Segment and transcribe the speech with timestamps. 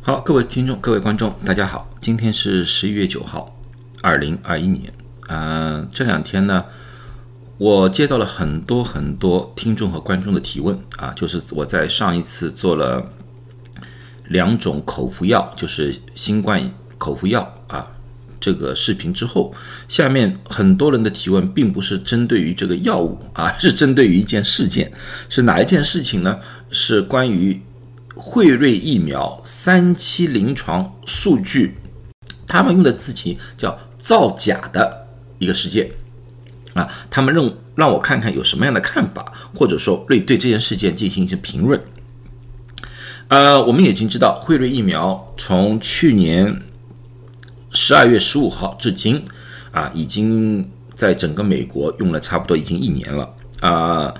[0.00, 3.54] 好，各位听众、各位观众，大家好，今天是十一月九号，
[4.00, 4.90] 二零二一年。
[5.26, 6.64] 啊，这两天呢，
[7.58, 13.10] 我接到了很多很多听众和观众的提问啊，就是我在上一次做了
[14.28, 17.86] 两种口服药，就是新冠口服药啊
[18.40, 19.52] 这个视频之后，
[19.88, 24.90] 下面很多人的提问并不是针对于这个药物啊，是针对于一件事件，
[25.28, 26.38] 是哪一件事情呢？
[26.70, 27.60] 是关于。
[28.20, 31.76] 惠瑞疫苗三期临床数据，
[32.48, 35.06] 他们用的字词叫造假的
[35.38, 35.88] 一个事件
[36.74, 41.80] 啊，他们让让我看看有什么样的看法，或者说对对这件事件进行一些评论。
[43.28, 46.62] 呃，我们已经知道，惠瑞疫苗从去年
[47.70, 49.24] 十二月十五号至今
[49.70, 54.12] 啊，已经在整个美国用了差不多已经一年了啊。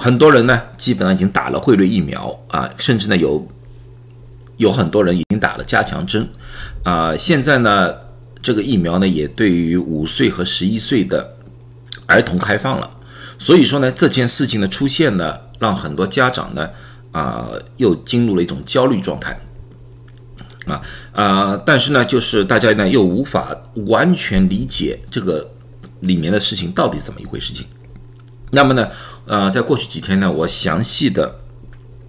[0.00, 3.46] 很多人呢，基本上已经打了汇瑞疫苗啊，甚至呢有
[4.56, 6.26] 有很多人已经打了加强针
[6.82, 7.14] 啊。
[7.14, 7.94] 现在呢，
[8.40, 11.36] 这个疫苗呢也对于五岁和十一岁的
[12.06, 12.90] 儿童开放了。
[13.38, 16.70] 所以说呢，这件事情的出现呢，让很多家长呢
[17.12, 19.38] 啊又进入了一种焦虑状态
[20.64, 20.80] 啊
[21.12, 21.62] 啊。
[21.66, 23.54] 但是呢，就是大家呢又无法
[23.88, 25.46] 完全理解这个
[26.00, 27.66] 里面的事情到底怎么一回事情。
[28.52, 28.88] 那么呢，
[29.26, 31.40] 呃，在过去几天呢，我详细的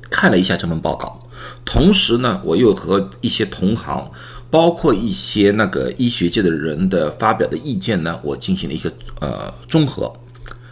[0.09, 1.19] 看了一下这份报告，
[1.63, 4.11] 同时呢，我又和一些同行，
[4.49, 10.11] 包括一些那个医学界的人的发表的意见呢，我进行了一个呃综合。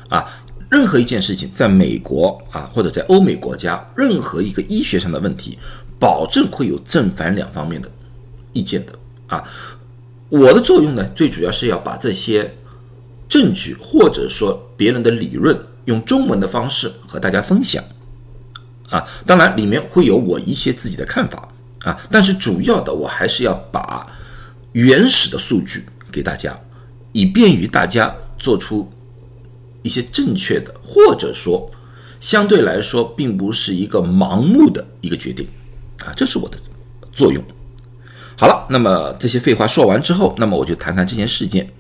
[0.10, 0.26] 啊，
[0.72, 5.56] 任何一件事情，在美国啊，或者在欧美国家，任何一个医学上的问题，
[6.00, 7.88] 保证会有正反两方面的
[8.54, 8.94] 意见的。
[9.28, 9.44] 啊，
[10.30, 12.56] 我的作用呢，最主要是要把这些。
[13.30, 17.82] 证据或者说别人的理论，用中文的方式和大家分享，
[18.90, 21.48] 啊，当然里面会有我一些自己的看法
[21.84, 24.06] 啊，但是主要的我还是要把
[24.72, 26.60] 原始的数据给大家，
[27.12, 28.92] 以便于大家做出
[29.84, 31.70] 一些正确的，或者说
[32.20, 35.48] 相对来说并不是一个盲目的一个决定
[36.04, 36.58] 啊，这是我的
[37.12, 37.44] 作用。
[38.36, 41.72] 好了，那么这些废话说完之后，那么我就谈谈这件事件。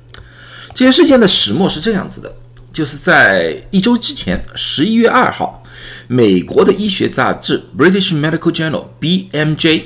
[0.79, 2.33] 这件事件的始末是这样子的，
[2.71, 5.61] 就是在一周之前，十一月二号，
[6.07, 9.83] 美国的医学杂志《British Medical Journal》（BMJ）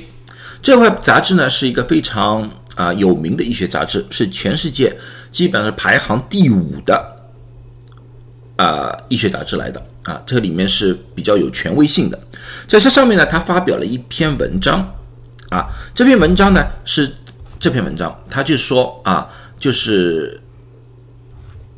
[0.62, 4.96] 这块杂志呢，是一个非常啊有名的医学杂志，是全世界
[5.32, 7.16] 基本上排行第五的
[8.54, 12.16] 啊医学杂志来的啊，这里面是比较有权威性的。
[12.68, 14.94] 在这上面呢，他发表了一篇文章
[15.50, 17.12] 啊，这篇文章呢是
[17.58, 19.28] 这篇文章，他就说啊，
[19.58, 20.40] 就是。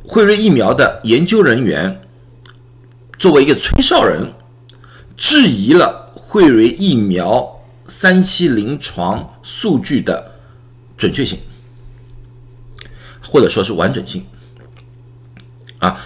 [0.08, 2.00] 辉瑞疫苗的研究人员
[3.18, 4.32] 作为一个吹哨人，
[5.16, 10.32] 质疑了辉瑞疫苗三期临床数据的
[10.96, 11.40] 准确性，
[13.22, 14.24] 或者说是完整性。
[15.78, 16.00] 啊，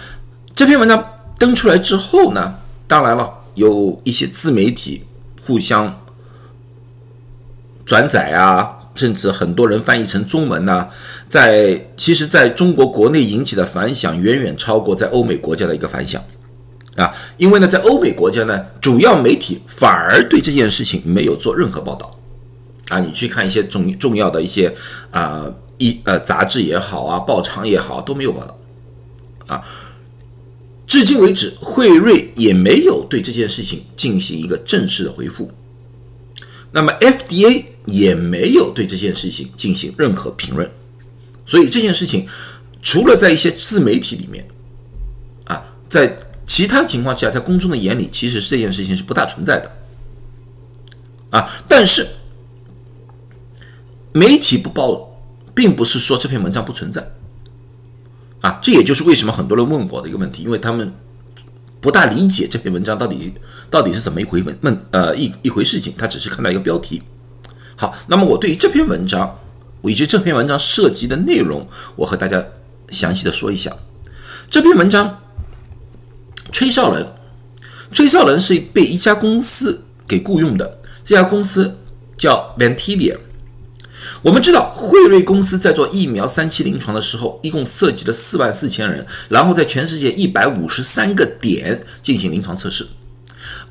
[0.55, 1.05] 这篇文章
[1.37, 2.55] 登出来之后呢，
[2.87, 5.03] 当然了，有一些自媒体
[5.45, 6.01] 互相
[7.85, 8.79] 转载啊。
[8.93, 10.89] 甚至很多人翻译成中文呢，
[11.31, 16.21] 在其实在中国国内引起的反响远远超过在欧美国家的一个反响，
[16.97, 22.19] 啊，因为呢，在欧美国家呢，主要媒体反而对这件事情没有做任何报道，
[22.89, 24.75] 啊，你去看一些重重要的一些
[25.09, 28.57] 啊一呃杂志也好啊，报章也好都没有报道，
[29.47, 29.63] 啊，
[30.85, 35.49] 至今为止，惠瑞也没有对这件事情进行一个正式的回复。
[36.73, 40.69] 那么 FDA 也没有对这件事情进行任何评论，
[41.51, 42.25] 所以这件事情
[42.81, 44.47] 除了在一些自媒体里面，
[45.43, 46.17] 啊，在
[46.47, 49.69] 其他情况下，在公众的眼里，其实这件事情是不大存在的，
[51.31, 52.07] 啊，但是
[54.13, 55.11] 媒体不报，
[55.53, 57.11] 并不是说这篇文章不存在，
[58.39, 60.93] 啊，这也就是为什么很多人问我的一个问题，因为他们。
[61.81, 63.33] 不大理解这篇文章到底
[63.67, 67.01] 到底是怎么一回问问呃一一回事情，他只是看到一个标题。
[67.75, 69.35] 好，那么我对于这篇文章，
[69.83, 72.45] 以及这篇文章涉及的内容，我和大家
[72.89, 73.75] 详细的说一下。
[74.49, 75.21] 这篇文章，
[76.51, 77.07] 吹哨人，
[77.91, 81.79] 吹哨人是被一家公司给雇佣的，这家公司
[82.17, 83.17] 叫 Ventivia。
[84.23, 92.87] 我们知道，辉瑞公司在做疫苗三期临床的时候，一共涉及了四万四千人，然后在全世界一百五十三个点进行临床测试。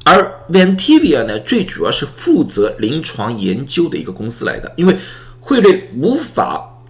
[0.05, 4.97] 而 Ventivia 呢，最主要是负责临床研究的一个公司来的，因为
[5.41, 6.83] 辉瑞无法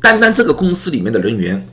[0.00, 1.66] 单单这个公司里面的人员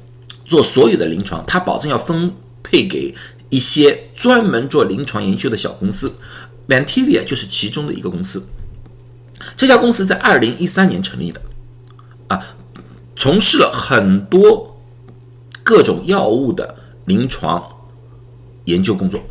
[0.45, 3.15] 做所有的临床，他保证要分配给
[3.50, 6.13] 一些专门做临床研究的小公司
[6.68, 8.45] ，Vantivia 就是其中的一个公司。
[9.56, 11.42] 这家公司在二零一三年成立的，
[12.27, 12.39] 啊，
[13.15, 14.77] 从事了很多
[15.63, 16.75] 各种药物的
[17.06, 17.63] 临床
[18.65, 19.21] 研究工作，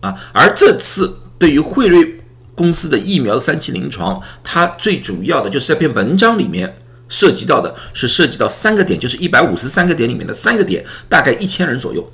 [0.00, 2.13] 啊，而这次对于惠瑞
[2.54, 6.76] 公司的疫苗三期临床，它最主要的就是这篇文章里面
[7.08, 12.12] 涉及到的是涉及到三个点，就是一百五十三个点里面的三个点，大概一千人左右，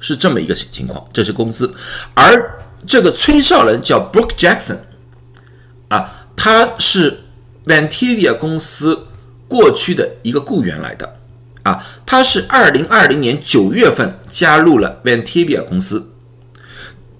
[0.00, 1.74] 是这么一个情况，这是公司，
[2.14, 4.78] 而这个崔少人叫 Brooke Jackson。
[5.88, 7.20] 啊，他是
[7.66, 9.06] Vantavia 公司
[9.46, 11.16] 过去的一个雇员来的，
[11.62, 16.13] 啊，他是二零二零年九月份加入了 Vantavia 公司，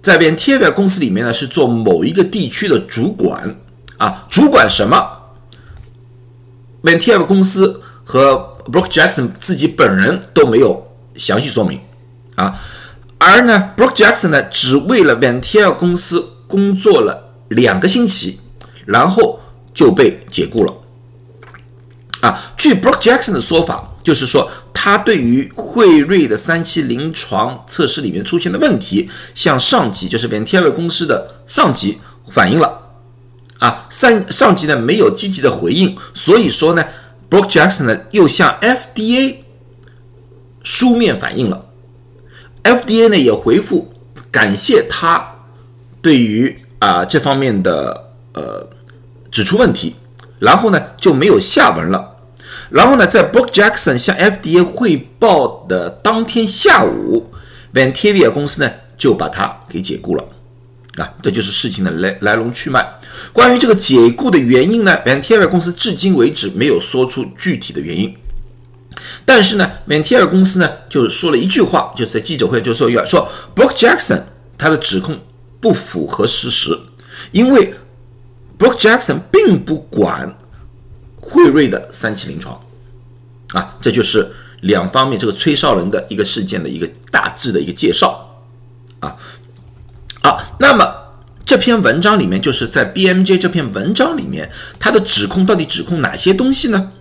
[0.05, 3.57] 在 Vantavia 公司里面呢是做某一个地区的主管，
[3.97, 4.97] 啊，主管什么
[6.83, 11.81] ？Vantavia 公司和 Brooke Jackson 自己本人都没有详细说明，
[12.37, 12.55] 啊，
[13.17, 18.39] 而呢，Brooke Jackson 呢只为了 Vantavia 公司工作了两个星期。
[18.87, 19.41] 然后
[19.73, 20.75] 就被解雇了，
[22.21, 31.99] 啊，据 Brooke Jackson 的说法，就是说他对于惠瑞的三期临床测试里面出现的问题，向上级，就是 Ventera 公司的上级
[32.31, 32.83] 反映了，
[33.59, 36.85] 啊，上上级呢没有积极的回应，所以说呢
[37.29, 39.39] ，Brooke Jackson 呢又向 FDA
[40.63, 41.67] 书面反映了
[42.63, 43.93] ，FDA 呢也回复
[44.31, 45.37] 感谢他
[46.01, 48.71] 对于啊这方面的呃。
[49.35, 49.97] 指出问题，
[50.39, 52.14] 然后呢就没有下文了。
[52.75, 57.31] 然后呢，在 Book Jackson 向 FDA 汇报的当天下午
[57.73, 60.25] ，Ventavia 公司呢就把他给解雇了。
[60.97, 62.85] 啊，这就是事情的来来龙去脉。
[63.33, 68.13] 关于这个解雇的原因呢，Ventavia 公司至今为止没有说出具体的原因。
[69.25, 74.23] 但是呢，Ventavia 公司呢就是说了一句话，就是在记者会就说要说 Book Jackson
[74.59, 75.21] 他的指控
[75.61, 76.77] 不符合事实，
[77.31, 77.75] 因为。
[78.57, 80.33] Book Jackson 并不管
[81.17, 82.59] 惠瑞的三期临床，
[83.55, 84.31] 啊，这就是
[84.61, 88.43] 两方面这个崔少人的一个事件的一个大致的一个介绍，
[89.01, 89.17] 啊，
[90.23, 90.85] 好，那么
[91.47, 96.93] 这篇文章里面就是在 BMJ 这篇文章里面，它的指控到底指控哪些东西呢？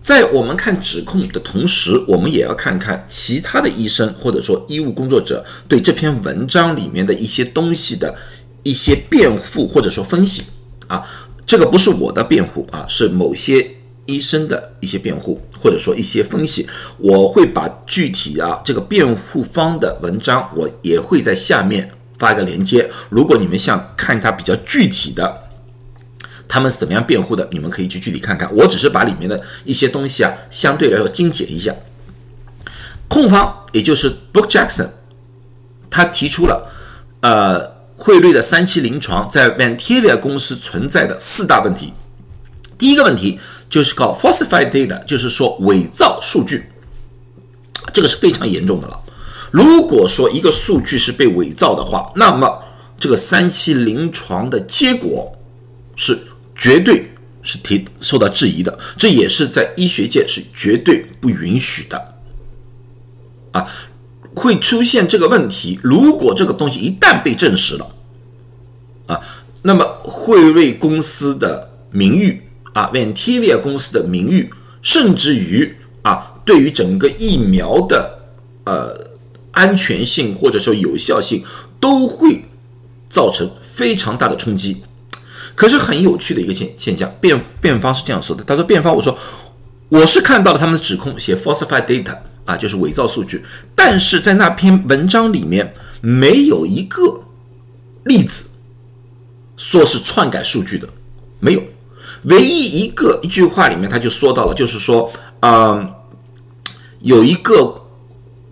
[0.00, 8.12] 在我们看指控的同时，我们也要看看其他的医生或者说医务工作者对这篇文章里面的一些东西的
[8.64, 10.42] 一些辩护或者说分析。
[10.88, 11.06] 啊，
[11.46, 13.76] 这个不是我的辩护啊，是某些
[14.06, 16.68] 医生的一些辩护，或者说一些分析。
[16.98, 22.90] 我会把具体啊这个辩护方的文章，我也会在下面发一个链接。
[23.10, 25.42] 如果你们想看它比较具体的，
[26.48, 28.52] 他们是怎么样辩护的，你们可以去具体看看。
[28.54, 31.74] 我只是把里面的一些东西啊，相对来说精简一下。
[33.08, 34.88] 控方也就是 Book Jackson，
[35.90, 36.70] 他提出了
[37.20, 37.72] 呃。
[37.94, 41.92] 汇率的三期临床在 Vantavia 公司存在的四大问题，
[42.82, 43.38] 第一个问题
[43.70, 46.64] 就是搞 falsified data，就是说伪造数据，
[47.92, 49.00] 这个是非常严重的了。
[49.52, 52.60] 如果说一个数据是被伪造的话，那么
[52.98, 55.32] 这个三期临床的结果
[55.94, 56.18] 是
[56.56, 62.14] 绝对是提受到质疑的，这也是在医学界是绝对不允许的
[63.52, 63.64] 啊。
[64.34, 65.78] 会出现这个问题。
[65.84, 67.94] 如果这个东西一旦被证实了，
[69.06, 69.20] 啊，
[69.62, 72.42] 那么惠瑞公司的名誉
[72.72, 78.30] 啊，Ventivia 公司的名誉，甚至于啊，对于整个疫苗的
[78.64, 79.12] 呃
[79.52, 81.44] 安全性或者说有效性，
[81.80, 82.44] 都会
[83.08, 84.82] 造成非常大的冲击。
[85.54, 89.16] 可是很有趣的一个现现象，辩辩方是这样说的：他说，辩方我说
[89.88, 92.18] 我是看到了他们的指控，写 falsified data。
[92.44, 97.22] 啊，就是伪造数据，但是在那篇文章里面没有一个
[98.02, 98.46] 例子
[99.56, 100.88] 说是篡改数据的，
[101.38, 101.62] 没有。
[102.24, 105.10] 唯一一个一句话里面他就说到了，就是说，
[105.40, 105.92] 嗯，
[107.00, 107.82] 有一个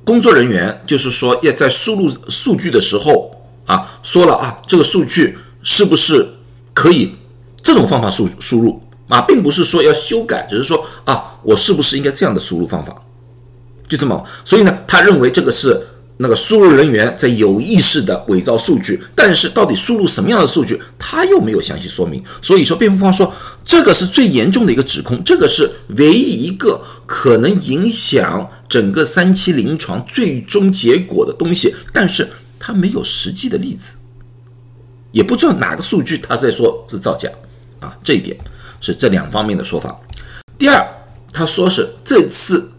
[0.04, 3.30] 工作人员，就是说要在输入数据的时候
[3.66, 6.26] 啊，说了啊，这个数据是不是
[6.74, 7.14] 可以
[7.62, 12.94] 这种方法输输入啊，并不是说要修改，只是说啊，我是不是应该这样的输入方法？
[13.88, 15.80] 就这么，所以呢，他认为这个是
[16.22, 22.22] 那个输入人员在有意识的伪造数据，但是到底输入什么样的数据，他又没有详细说明。
[22.42, 23.32] 所以说，辩护方说
[23.64, 33.94] 这个是最严重的一个指控，这个是唯一一个可能影响整个三期临床最终结果的东西，但是他没有实际的例子，
[35.12, 37.30] 也不知道哪个数据他在说是造假
[37.80, 38.36] 啊，这一点
[38.82, 39.98] 是这两方面的说法。
[40.58, 40.86] 第二，
[41.32, 42.69] 他说是这次。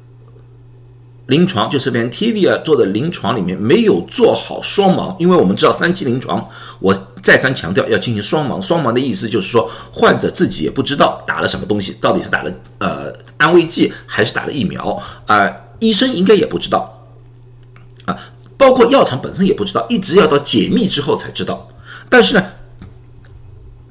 [1.32, 6.46] 临床就是 Vantavia 做的临床里面没有做好双盲，因为我们知道三期临床，
[6.82, 17.02] 我再三强调要进行双盲，双盲的意思就是说，患者自己也不知道打了什么东西，到底是打了呃安慰剂还是打了疫苗啊，医生应该也不知道
[18.04, 18.18] 啊，
[18.58, 21.70] 包括药厂本身也不知道，一直要到解密之后才知道。
[22.10, 22.44] 但是呢，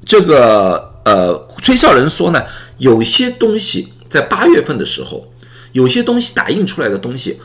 [0.05, 2.43] 这个呃吹哨人说呢，
[2.77, 5.25] 有些东西在八月份的时候，
[5.71, 7.39] 有些东西打印出来的东西，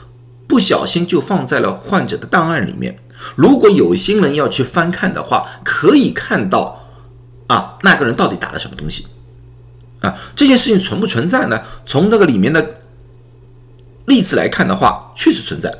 [0.46, 2.98] 不小心就放在了患者的档案里面。
[3.34, 6.86] 如果有心人要去翻看的话，可以看到
[7.46, 9.06] 啊，那个人到底打了什么东西
[10.00, 10.14] 啊？
[10.34, 11.62] 这件事情存不存在呢？
[11.84, 12.80] 从那个里面的
[14.06, 15.72] 例子来看的话，确实存在，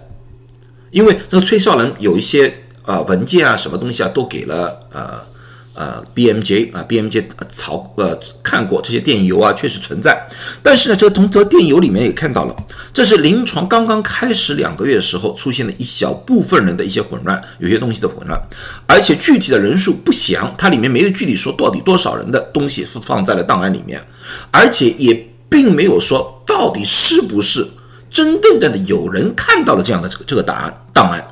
[0.91, 5.36] 因为那个吹哨人有一些啊文件啊，什么东西啊，都给了呃。
[5.77, 10.27] 呃，B M J 啊，B M J 曹呃看过这些电邮啊，确实存在。
[10.63, 12.57] 但是呢，这个从这电邮里面也看到了，
[12.95, 18.41] 这是临床刚刚开始两个月的时候出现了一小部分人的一些混乱，有些东西的混乱，
[18.87, 24.03] 而且具体的人数不详，它里面没有具体说到底多少人的东西是放在了档案里面，
[24.51, 27.69] 而且也并没有说到底是不是
[28.09, 31.23] 真正的有人看到了这样的这个这个档案档案，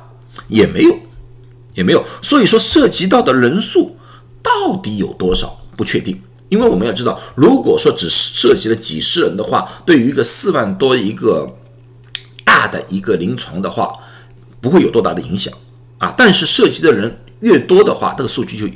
[0.49, 0.95] 也没有，
[1.73, 2.05] 也没有。
[2.21, 3.94] 所以说涉及到的人数。
[4.45, 6.21] 到底有多少不确定？
[6.49, 11.51] 因为我们要知道，如果说只涉及了几十人的话，对于一个四万多一个
[12.43, 13.91] 大的一个临床的话，
[14.61, 15.51] 不会有多大的影响
[15.97, 16.13] 啊。
[16.15, 18.67] 但是涉及的人越多的话，这个数据就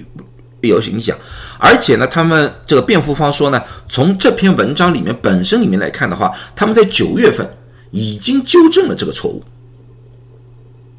[0.61, 1.15] 有影响。
[1.59, 7.47] 而且呢，他们这个辩护方说呢，从这篇文章里面本身里面来看的话，他们在九月份
[7.91, 9.43] 已经纠正了这个错误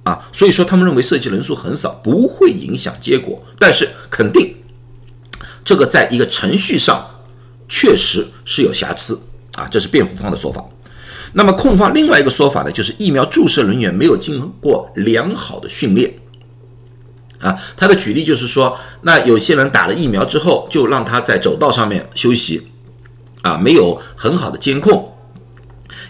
[0.05, 4.55] 啊，所以说他们认为涉及人数很少，不会影响结果，但是肯定。
[5.65, 7.05] 这个在一个程序上
[7.69, 9.21] 确实是有瑕疵
[9.55, 10.65] 啊，这是辩护方的说法。
[11.33, 16.13] 那么控方另外一个说法呢，就是疫苗注射人员没有经过良好的训练
[17.39, 17.57] 啊。
[17.77, 22.73] 他的举例就是说，那有些人打了疫苗之后，就让他在走道上面休息
[23.43, 25.10] 啊，没有很好的监控。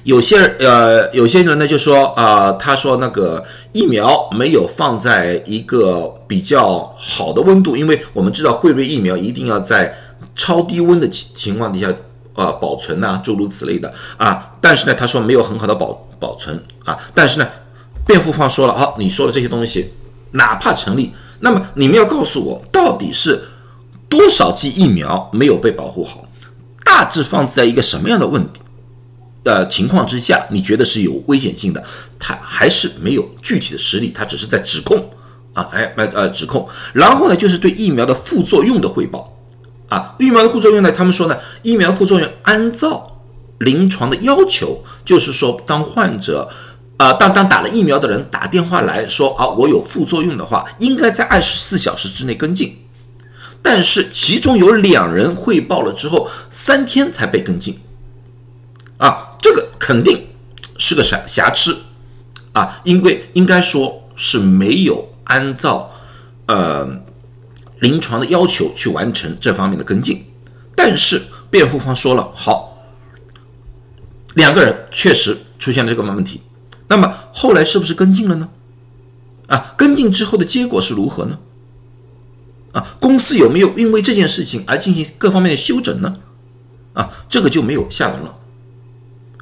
[0.04, 9.94] 有些呃，有些人呢就说啊，他说那个疫苗没有放在一个比较好的温度，因为我们知道辉瑞疫苗一定要在
[10.34, 11.92] 超低温的情情况底下
[12.34, 14.54] 啊保存呐，诸如此类的啊。
[14.60, 16.98] 但是呢，他说没有很好的保保存啊。
[17.14, 17.46] 但是呢，
[18.06, 19.92] 辩护方说了，好，你说的这些东西
[20.32, 23.48] 哪怕成立，那么你们要告诉我，到底是
[24.08, 26.24] 多少剂疫苗没有被保护好，
[26.86, 28.62] 大致放在一个什么样的问题
[29.44, 29.66] 呃？
[29.68, 31.82] 情况之下，你觉得是有危险性的，
[32.18, 35.10] 他还是没有具体的实例，他只是在指控
[35.52, 36.68] 啊，哎，呃呃，指控。
[36.92, 39.36] 然后呢，就是对疫苗的副作用的汇报
[39.88, 43.22] 啊，疫苗的副作用呢，他们说呢，疫苗副作用按照
[43.58, 46.48] 临床的要求，就是说，当患者
[46.96, 52.76] 啊，当当打了疫苗的人打电话来说啊，我有副作用的话，应该在二十四小时之内跟进。
[53.62, 57.78] 但是其中有两人汇报了之后，三天才被跟进。
[59.90, 60.24] 肯定
[60.78, 61.76] 是个瑕瑕疵
[62.52, 65.90] 啊，因为应该说是没有按照
[66.46, 66.88] 呃
[67.80, 70.24] 临床的要求去完成这方面的跟进。
[70.76, 71.20] 但是
[71.50, 72.78] 辩护方说了，好，
[74.34, 76.40] 两个人确实出现了这个问题，
[76.86, 78.48] 那么后来是不是跟进了呢？
[79.48, 81.40] 啊，跟进之后的结果是如何呢？
[82.70, 86.14] 啊，公司有没有因为这件事情而进行各方面的修整呢？
[86.92, 88.36] 啊，这个就没有下文了。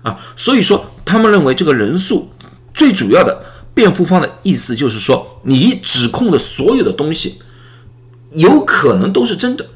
[0.09, 2.31] 啊，所以说他们认为这个人数
[2.73, 7.39] 最主要的辩护方的意思就是说，你指控的所有的东西
[8.33, 9.67] 有可能都是真的，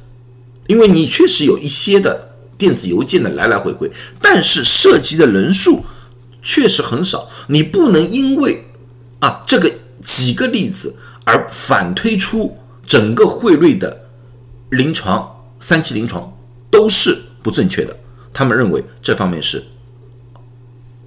[0.67, 5.85] 因为你确实有一些的电子邮件的来来回回，但是涉及的人数
[6.43, 8.65] 确实很少，你不能因为
[9.21, 9.71] 啊这个
[10.03, 14.09] 几个例子而反推出整个汇瑞的
[14.71, 16.33] 临床三期临床
[16.71, 17.97] 都是不正确的。
[18.33, 19.63] 他们认为这方面是。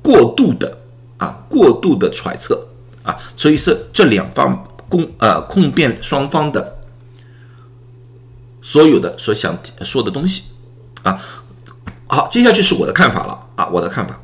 [0.06, 0.78] 过度的
[1.18, 2.68] 啊，过度的揣测
[3.02, 6.78] 啊，所以是这两方公呃控辩双方的
[8.62, 10.44] 所有的所想说的东西
[11.02, 11.20] 啊。
[12.08, 14.22] 好，接下去是我的看法了啊，我的看法，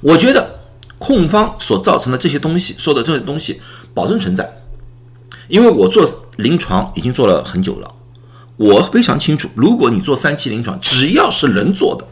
[0.00, 0.60] 我觉得
[0.96, 3.60] 控方所造成的这些东西说的这些东西
[3.92, 4.62] 保证存在，
[5.48, 7.92] 因为我做临床已经做了很久了，
[8.56, 12.06] 我非常清楚，如果你做三期临床，只要是人做的，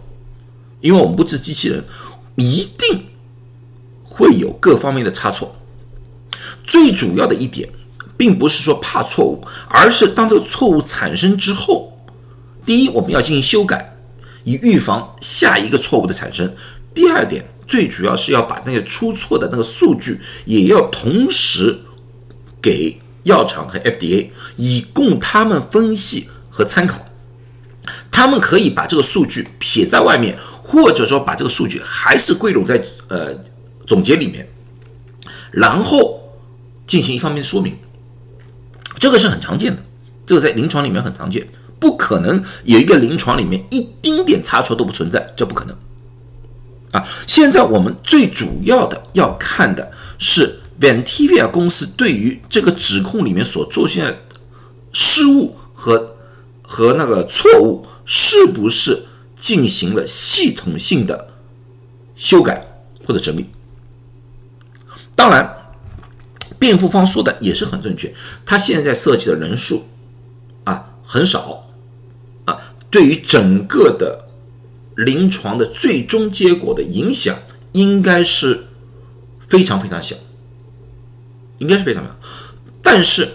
[0.81, 1.85] 因为我们不是机器人。
[2.37, 3.07] 一定
[4.05, 5.57] 会有各方面的差错。
[6.65, 7.69] 最主要的一点，
[8.17, 11.99] 并不是说怕错误，而是当这个错误产生之后，
[12.65, 13.97] 第一，我们要进行修改，
[14.45, 16.49] 以预防下一个错误的产生；
[16.95, 21.81] 第二点，最主要是要把那些出错的那个数据，也要同时
[22.61, 27.07] 给药厂和 FDA，以供他们分析和参考。
[28.11, 33.33] 他们可以把这个数据写在外面，或者说把这个数据还是归拢在呃
[33.87, 34.49] 总结里面，
[35.53, 36.21] 然后
[36.89, 37.77] 进行一方面说明。
[38.99, 39.83] 这个是很常见的，
[40.27, 41.47] 这个在临床里面很常见，
[41.79, 45.77] 不可能有一个临床里面一丁点差错都不存在，这不可能。
[46.91, 54.17] 啊，现在我们最主要的要看的是 Ventivia 公司对于这个指控里面所出现的
[54.93, 56.17] 失误和
[56.63, 59.05] 和那个错误，是不是
[59.37, 61.35] 进行了系统性的
[62.17, 62.67] 修改
[63.05, 63.47] 或者整理？
[65.15, 65.53] 当然。
[66.59, 68.15] 辩护方说的也是很正确，
[68.47, 69.83] 他现在涉及的人数
[70.65, 71.69] 啊很少
[72.47, 74.27] 啊，对于整个的
[74.97, 77.37] 临床的最终结果的影响
[77.73, 78.69] 应该是
[79.47, 80.17] 非常非常小，
[81.59, 82.17] 应该是非常小。
[82.81, 83.29] 但是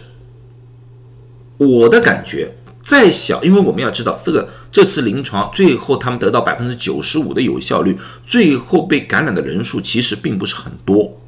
[1.58, 11.20] 我的感觉再小，因为我们要知道这个这次临床最后他们得到百分之九十五的有效率，最后被感染的人数其实并不是很多。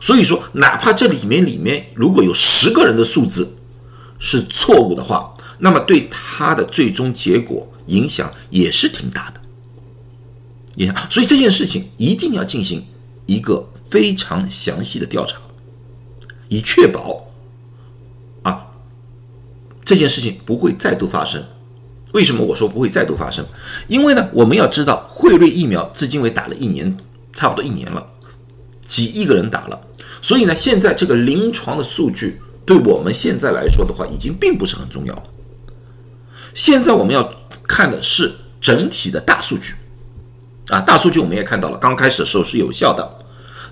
[0.00, 3.56] 所以说，哪怕这里面里面如果有十个人的数字
[4.18, 9.40] 是错误的话，那么对他的最终结果影响也是挺大的。
[10.74, 12.86] 也所以这件事情一定要进行
[13.26, 15.38] 一个非常详细的调查，
[16.48, 17.26] 以确保
[18.42, 18.66] 啊
[19.84, 21.44] 这件事情不会再度发生。
[22.12, 23.44] 为什么我说不会再度发生？
[23.86, 26.96] 因为呢，我们要知道惠瑞疫苗至今为打了一年，
[27.32, 28.06] 差不多一年了，
[28.86, 29.80] 几亿个人打了。
[30.22, 35.22] 所以呢，现在这个临床的数据对我们现在来说的话，已经并不是很重要了。
[36.54, 37.32] 现在我们要
[37.66, 39.74] 看的是整体的大数据，
[40.68, 43.18] 啊，大数据我们也看到了，刚开始的时候是有效的，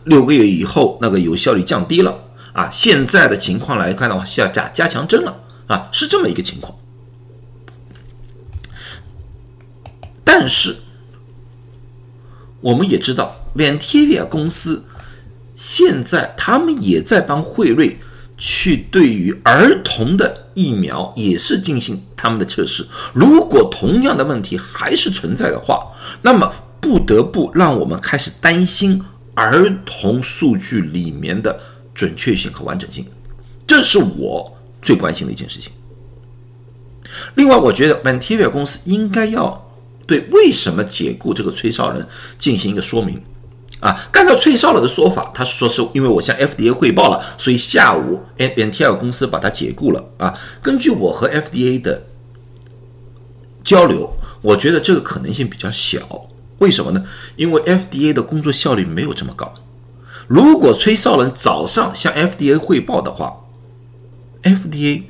[0.05, 2.16] 六个月以后那个有效率降低了，
[2.52, 6.76] 啊，现在的情况来看的话，需要加加强针了，啊，是这么一个情况。
[10.26, 10.76] 但是
[12.60, 14.84] 我们也知道，Ventivia 公司。
[15.54, 17.97] 现在他们也在帮惠瑞
[18.36, 22.86] 去对于儿童的疫苗也是进行他们的测试。
[23.15, 31.58] 如果同样的问题还是存在的话，那么不得不让我们开始担心儿童数据里面的
[31.95, 33.06] 准确性和完整性。
[33.67, 35.73] 这是我最关心的一件事情。
[37.36, 39.66] 另外，我觉得 Ventivia 公司应该要
[40.06, 42.06] 对为什么解雇这个崔少仁
[42.38, 43.23] 进行一个说明。
[43.80, 50.02] 啊，按照崔少了的说法，他说是因为我向 FDA 汇报了，所以下午 N N T L 公司把他解雇了。
[50.16, 52.04] 啊，根据我和 FDA 的
[53.62, 56.26] 交流，我觉得这个可能性比较小。
[56.58, 57.04] 为什么呢？
[57.36, 59.52] 因为 FDA 的工作效率没有这么高。
[60.26, 63.40] 如果崔少人早上向 FDA 汇报的话
[64.42, 65.02] ，FDA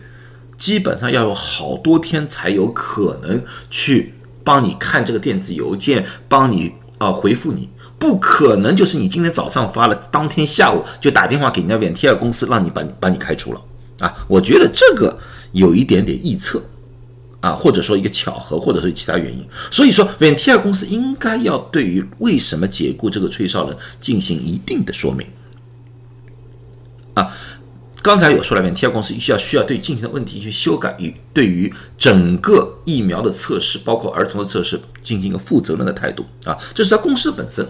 [0.59, 4.16] 基本上要有好多天才有可能去
[4.47, 7.69] 帮你看这个电子邮件，帮你啊回复你。
[7.99, 13.61] 不可能，就是你今天早上发了，当天下午就打电话给人家 Ventia 公司，让你把你把你开除了
[14.01, 14.15] 啊！
[14.29, 15.19] 我觉得这个
[15.53, 16.63] 有一点点臆测
[17.41, 19.45] 啊，或者说一个巧合，或者说其他原因。
[19.71, 25.27] 所以说，Ventia 公司应该要对于为什么解雇这个崔少人进行一定的说明
[27.15, 27.35] 啊。
[28.07, 37.67] 刚才有说了，Ventia 公司需要需要对进行的问题去修改，与对于整个疫苗的测试，包括儿童的测试，进行一个负责任的态度啊，这是他公司的本身。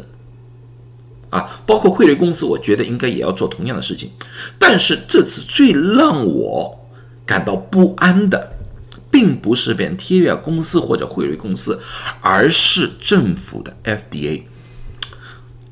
[1.30, 4.10] 啊，包括汇瑞公司，我觉得应该也要做同样的事情。
[4.58, 6.86] 但是这次最让我
[7.24, 8.58] 感到不安的，
[9.10, 11.80] 并不是 Ventivia 公司或者汇瑞公司，
[12.20, 14.42] 而是政府的 FDA。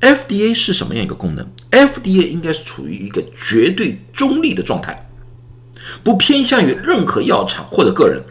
[0.01, 5.09] FDA 是什么样一个功能？FDA 应该是处于一个绝对中立的状态，
[6.01, 8.23] 不偏向于任何药厂或者个人。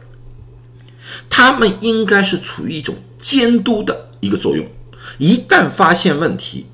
[1.29, 4.67] 他们应该是处于一种监督的一个作用。
[5.19, 6.67] 一旦发现问题，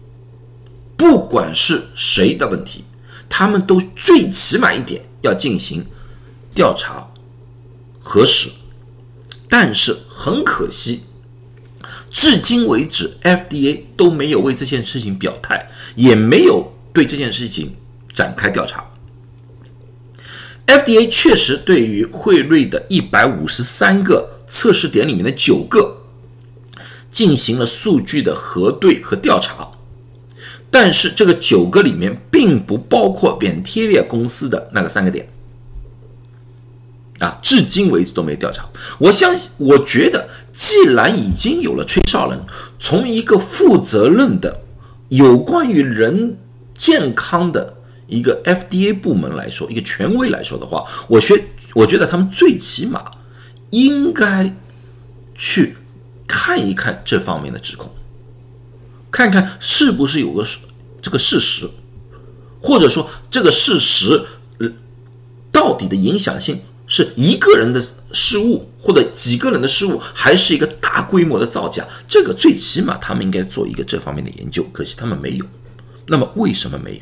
[0.96, 2.84] 不管是谁的问题，
[3.28, 5.84] 他们都最起码一点要进行
[6.54, 7.08] 调查
[7.98, 8.48] 核实。
[9.48, 11.02] 但是很可惜，
[12.10, 17.76] 至今为止，FDA 都没有为这件事情表态，也没有对这件事情
[18.12, 18.84] 展开调查。
[20.66, 26.02] FDA 确实对于惠瑞的一百五十三个测试点里面的九个
[27.10, 29.68] 进行了数据的核对和调查。
[30.70, 35.28] 但是这个九个里面并不包括 Ventivia 公司的那个三个点，
[37.20, 38.68] 啊，至今为止都没调查。
[38.98, 42.40] 我相信，我觉得，既然已经有了吹哨人
[42.78, 44.62] 从一个负责任的、
[45.08, 46.38] 有关于人
[46.74, 53.04] 健康的一个 FDA 部门来说，一个权威来说的话，我觉我觉得他们最起码
[53.70, 54.56] 应该
[55.36, 55.76] 去
[56.26, 57.92] 看一看这方面的指控，
[59.10, 60.46] 看看是不是有个
[61.02, 61.68] 这个事实，
[62.62, 64.24] 或者说这个事实
[65.52, 67.80] 到底的影响性是一个人的
[68.12, 71.86] 失误，或者几个人的失误，还是一个大规模的造假？
[72.08, 75.46] 这个最起码他们应该做一个这方面的研究，可惜他们没有。
[76.08, 77.00] 那么为什么没有？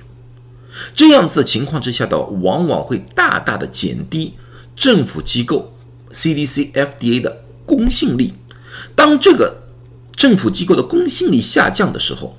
[0.94, 4.35] 这样子的情况之下的，往往会大大的减低
[4.77, 5.72] 政府机构
[6.11, 8.35] CDC、FDA 的公信力。
[8.94, 9.62] 当这个
[10.14, 12.37] 政府机构的公信力下降的时候，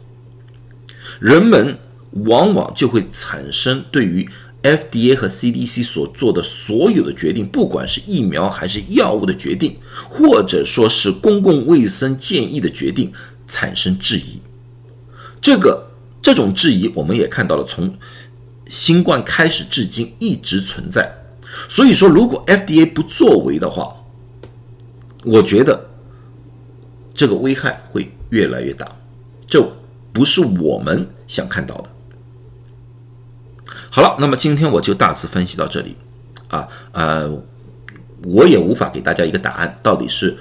[1.20, 1.80] 人们
[2.12, 4.30] 往往就会产生对于
[4.64, 9.78] FDA 和 CDC 所做的所有的决定，不管是疫苗还是药物的决定，
[10.10, 13.12] 或者说是公共卫生建议的决定，
[13.48, 14.40] 产生质疑。
[15.42, 15.88] 这个。
[16.22, 17.98] 这种质疑，我们也看到了，从
[18.68, 21.10] 新冠开始至今一直存在。
[21.70, 23.96] 所以说，如果 FDA 不作为的话，
[25.24, 25.90] 我觉得
[27.14, 28.94] 这个危害会越来越大，
[29.48, 29.66] 这
[30.12, 31.90] 不是我们想看到的。
[33.90, 35.96] 好了，那么今天我就大致分析到这里
[36.48, 37.30] 啊，呃，
[38.24, 40.38] 我也无法给大家一个答案，到底是。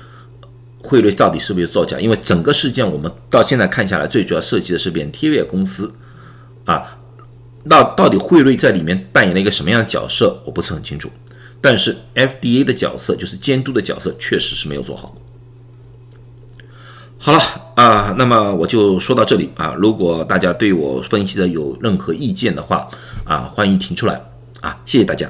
[0.81, 1.99] 汇率到底是不是造假？
[1.99, 5.93] 因为整个事件我们到现在看下来，最主要涉及的是 Bentiva 公司
[6.65, 6.99] 啊。
[7.65, 11.11] 那到底汇率在里面扮演了一个什么样的角色，我不是很清楚。
[11.61, 15.15] 但是 FDA 的角色，就是监督的角色，确实是没有做好。
[17.21, 17.39] 好了
[17.75, 19.75] 啊，那么我就说到这里啊。
[19.77, 22.89] 如果大家对我分析的有任何意见的话
[23.25, 24.21] 啊，欢迎提出来
[24.61, 24.79] 啊。
[24.85, 25.29] 谢谢大家。